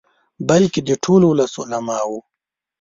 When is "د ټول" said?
0.87-1.21